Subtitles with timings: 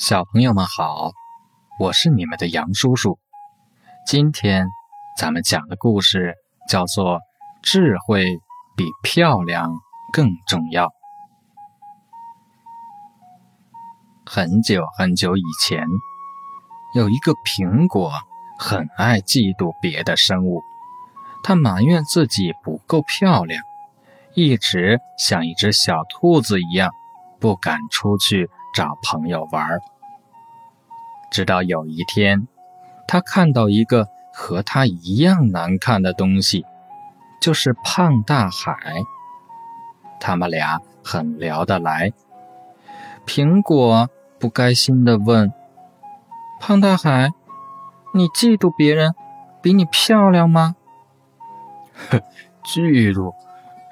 [0.00, 1.10] 小朋友们好，
[1.78, 3.18] 我是你们的杨叔叔。
[4.06, 4.66] 今天
[5.18, 6.36] 咱们讲的故事
[6.70, 7.18] 叫做
[7.62, 8.24] 《智慧
[8.74, 9.70] 比漂亮
[10.10, 10.86] 更重要》。
[14.24, 15.84] 很久很久以前，
[16.94, 18.10] 有一个苹果
[18.58, 20.62] 很爱嫉妒别的生物，
[21.44, 23.62] 它埋怨自己不够漂亮，
[24.32, 26.90] 一直像一只小兔子一样，
[27.38, 28.48] 不敢出去。
[28.72, 29.80] 找朋友玩儿，
[31.30, 32.48] 直到有一天，
[33.06, 36.64] 他看到一个和他一样难看的东西，
[37.40, 38.74] 就是胖大海。
[40.18, 42.12] 他们俩很聊得来。
[43.26, 45.52] 苹果不开心地问
[46.60, 47.30] ：“胖大海，
[48.12, 49.14] 你嫉妒别人
[49.62, 50.74] 比你漂亮吗
[52.10, 52.20] ？”“哼，
[52.64, 53.32] 嫉妒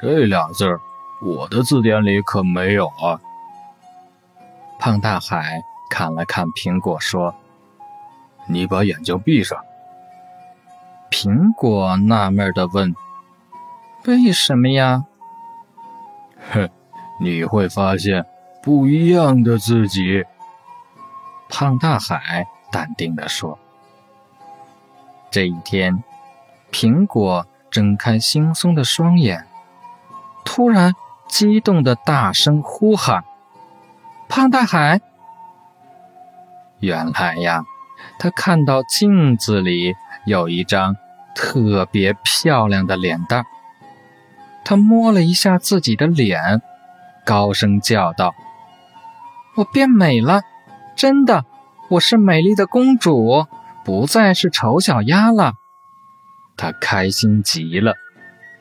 [0.00, 0.80] 这俩字儿，
[1.22, 3.20] 我的字典里可没有啊。”
[4.78, 7.34] 胖大海看了看苹果，说
[8.48, 9.58] ：“你把眼睛闭上。”
[11.10, 12.94] 苹果纳闷的问
[14.06, 15.04] ：“为什么呀
[16.52, 16.68] ？”“哼，
[17.20, 18.26] 你会发现
[18.62, 20.24] 不一样的自己。”
[21.48, 23.58] 胖大海淡定的说。
[25.30, 26.02] 这一天，
[26.72, 29.46] 苹果睁开惺忪的双眼，
[30.44, 30.94] 突然
[31.28, 33.24] 激动的大声呼喊。
[34.28, 35.00] 胖大海，
[36.80, 37.64] 原来呀，
[38.18, 39.94] 他看到镜子里
[40.26, 40.96] 有一张
[41.34, 43.44] 特别漂亮的脸蛋
[44.64, 46.60] 他摸了一下自己的脸，
[47.24, 48.34] 高声叫道
[49.56, 50.42] ：“我变美了，
[50.96, 51.44] 真的，
[51.88, 53.46] 我是美丽的公主，
[53.84, 55.54] 不再是丑小鸭了。”
[56.58, 57.94] 他开心极了，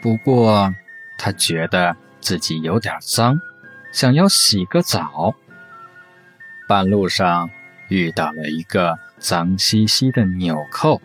[0.00, 0.72] 不过
[1.18, 3.40] 他觉得自己有点脏，
[3.92, 5.34] 想要洗个澡。
[6.68, 7.50] 半路上
[7.88, 11.00] 遇到了一个脏兮兮的纽扣。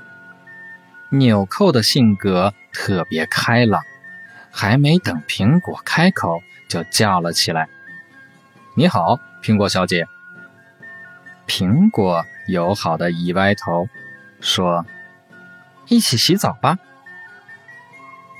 [1.10, 3.84] 纽扣的性格特别开朗，
[4.52, 7.70] 还没等苹果开口，就叫了起来
[8.76, 10.08] ：“你好，苹果小姐。”
[11.46, 13.88] 苹果友好的一歪头，
[14.42, 14.86] 说
[15.88, 16.80] ：“一起洗澡吧。”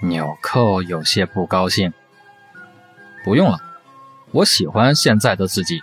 [0.02, 1.94] 纽扣有些不高兴
[3.24, 3.60] ：“不用了，
[4.32, 5.82] 我喜欢现在的自己。”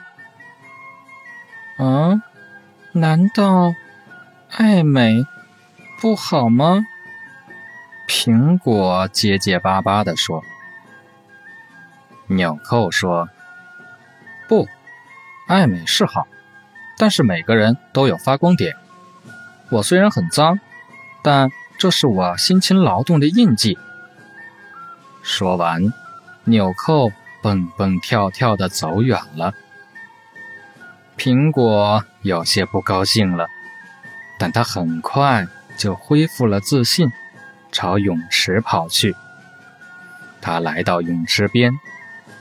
[1.78, 2.20] 嗯，
[2.92, 3.76] 难道
[4.50, 5.24] 爱美
[6.00, 6.84] 不好吗？
[8.08, 10.42] 苹果结结巴巴地说。
[12.26, 13.28] 纽扣说
[14.48, 14.66] ：“不，
[15.46, 16.26] 爱美是好，
[16.98, 18.74] 但是每个人都有发光点。
[19.70, 20.58] 我虽然很脏，
[21.22, 21.48] 但
[21.78, 23.78] 这是我辛勤劳动的印记。”
[25.22, 25.92] 说完，
[26.42, 29.54] 纽扣蹦蹦跳跳地走远了。
[31.20, 33.47] 苹果有些不高兴了，
[34.38, 37.10] 但他很快就恢复了自信，
[37.70, 39.14] 朝泳池跑去。
[40.41, 41.75] 他来到泳池边，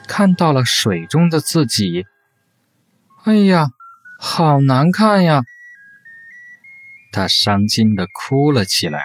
[0.07, 2.05] 看到了水中的自己。
[3.25, 3.67] 哎呀，
[4.17, 5.43] 好难看呀！
[7.11, 9.03] 他伤心地哭了起来。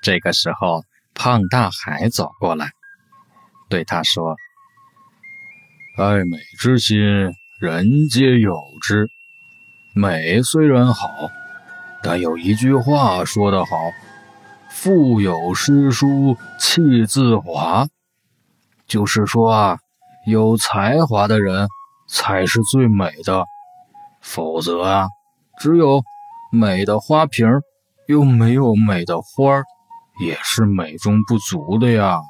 [0.00, 2.70] 这个时候，胖大海走过来，
[3.68, 4.34] 对他说
[5.98, 6.96] ：“爱美之心。”
[7.64, 9.08] 人皆有之，
[9.94, 11.08] 美虽然好，
[12.02, 13.74] 但有一句话说得好
[14.68, 17.86] ：“腹有诗书气自华。”
[18.86, 19.78] 就是说啊，
[20.26, 21.66] 有才华的人
[22.06, 23.46] 才是最美的，
[24.20, 25.08] 否则啊，
[25.58, 26.02] 只有
[26.52, 27.48] 美的花瓶，
[28.08, 29.64] 又没有美的花儿，
[30.22, 32.20] 也是美中不足的呀。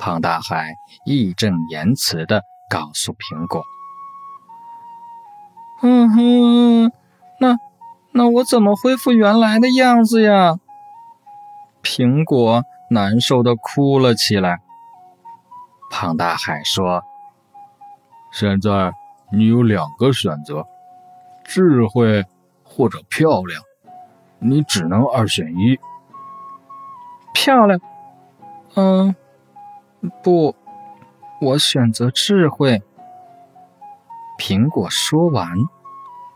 [0.00, 0.72] 胖大海
[1.04, 2.40] 义正言辞的。
[2.68, 3.64] 告诉苹果
[5.82, 6.92] ：“嗯哼，
[7.38, 7.58] 那
[8.12, 10.56] 那我怎么恢复原来的样子呀？”
[11.82, 14.60] 苹果难受的哭了起来。
[15.90, 17.04] 胖大海说
[18.32, 18.92] ：“现在
[19.30, 20.66] 你有两个选择，
[21.44, 22.24] 智慧
[22.64, 23.62] 或者漂亮，
[24.40, 25.78] 你只能二选一。
[27.32, 27.80] 漂亮？
[28.74, 29.14] 嗯，
[30.22, 30.56] 不。”
[31.40, 32.82] 我选择智慧。
[34.38, 35.48] 苹果说完，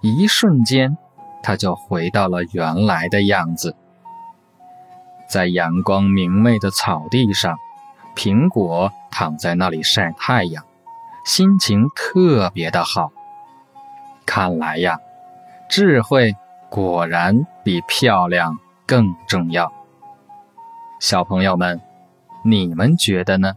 [0.00, 0.96] 一瞬间，
[1.42, 3.76] 它就回到了原来的样子。
[5.28, 7.56] 在阳光明媚的草地上，
[8.16, 10.64] 苹果躺在那里晒太阳，
[11.24, 13.10] 心情特别的好。
[14.26, 14.98] 看来呀，
[15.68, 16.34] 智慧
[16.68, 19.72] 果然比漂亮更重要。
[21.00, 21.80] 小朋友们，
[22.44, 23.54] 你们觉得呢？